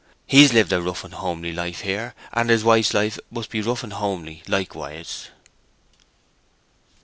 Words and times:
He's 0.25 0.51
lived 0.51 0.73
our 0.73 0.81
rough 0.81 1.03
and 1.03 1.13
homely 1.13 1.53
life 1.53 1.81
here, 1.81 2.15
and 2.33 2.49
his 2.49 2.63
wife's 2.63 2.95
life 2.95 3.19
must 3.29 3.51
be 3.51 3.61
rough 3.61 3.83
and 3.83 3.93
homely 3.93 4.41
likewise." 4.47 5.27